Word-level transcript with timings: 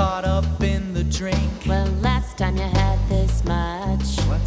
caught 0.00 0.24
up 0.24 0.62
in 0.62 0.94
the 0.94 1.04
drink. 1.04 1.50
Well, 1.66 1.86
last 2.00 2.38
time 2.38 2.56
you 2.56 2.62
had 2.62 2.98
this 3.10 3.44
much, 3.44 4.18
What? 4.28 4.40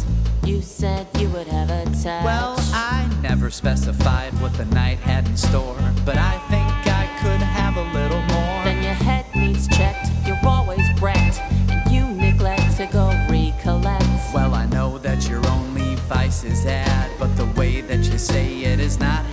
you 0.44 0.60
said 0.62 1.06
you 1.18 1.28
would 1.30 1.46
have 1.46 1.70
a 1.70 1.84
touch. 1.84 2.24
Well, 2.24 2.56
I 2.72 3.08
never 3.22 3.50
specified 3.50 4.32
what 4.40 4.52
the 4.54 4.64
night 4.64 4.98
had 4.98 5.26
in 5.28 5.36
store, 5.36 5.76
but 6.04 6.16
I 6.16 6.38
think 6.50 6.68
I 6.92 7.06
could 7.22 7.40
have 7.40 7.76
a 7.76 7.84
little 7.92 8.22
more. 8.34 8.64
Then 8.64 8.82
your 8.82 8.94
head 8.94 9.26
needs 9.34 9.68
checked, 9.68 10.08
you're 10.26 10.44
always 10.44 10.86
wrecked, 11.00 11.40
and 11.70 11.88
you 11.92 12.04
neglect 12.08 12.76
to 12.78 12.86
go 12.86 13.06
recollect. 13.30 14.34
Well, 14.34 14.54
I 14.54 14.66
know 14.66 14.98
that 14.98 15.28
your 15.28 15.46
only 15.46 15.94
vice 16.08 16.42
is 16.42 16.66
ad, 16.66 17.10
but 17.18 17.36
the 17.36 17.46
way 17.58 17.80
that 17.80 18.00
you 18.04 18.18
say 18.18 18.64
it 18.64 18.80
is 18.80 18.98
not 18.98 19.24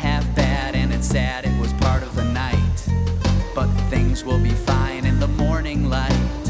will 4.31 4.39
be 4.39 4.51
fine 4.51 5.05
in 5.05 5.19
the 5.19 5.27
morning 5.27 5.89
light. 5.89 6.47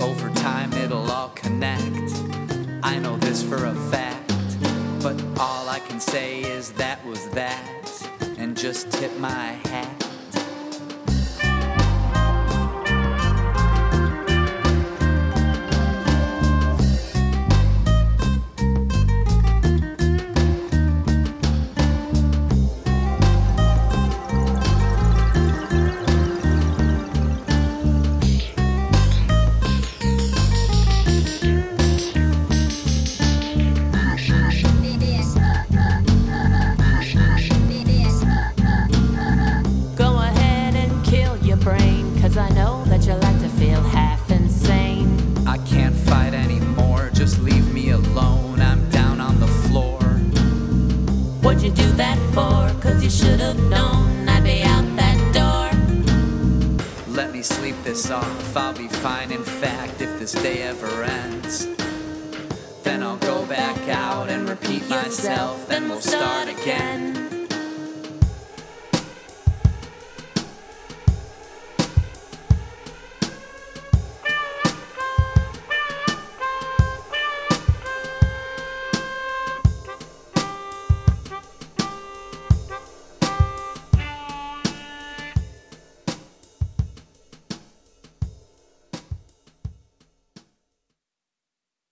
Over 0.00 0.30
time, 0.30 0.72
it'll 0.72 1.08
all 1.08 1.28
connect. 1.28 2.10
I 2.82 2.98
know 2.98 3.16
this 3.18 3.40
for 3.40 3.66
a 3.66 3.74
fact, 3.92 4.32
but 5.00 5.22
all 5.38 5.68
I 5.68 5.78
can 5.78 6.00
say 6.00 6.40
is 6.40 6.72
that 6.72 7.04
was 7.06 7.28
that, 7.30 8.08
and 8.36 8.56
just 8.56 8.90
tip 8.90 9.16
my 9.18 9.52
hat. 9.70 10.13
Should 53.24 53.40
have 53.40 53.58
known 53.70 54.28
I'd 54.28 54.44
be 54.44 54.62
out 54.62 54.84
that 54.96 55.18
door. 55.38 57.14
Let 57.14 57.32
me 57.32 57.42
sleep 57.42 57.76
this 57.82 58.10
off, 58.10 58.56
I'll 58.56 58.74
be 58.74 58.88
fine. 58.88 59.32
In 59.32 59.42
fact, 59.42 60.02
if 60.02 60.18
this 60.18 60.32
day 60.32 60.62
ever 60.62 61.04
ends, 61.04 61.66
then 62.82 63.02
I'll 63.02 63.16
go 63.16 63.46
back 63.46 63.78
out 63.88 64.28
and 64.28 64.48
repeat 64.48 64.88
myself, 64.90 65.70
and 65.70 65.88
we'll 65.88 66.02
start 66.02 66.48
again. 66.48 67.33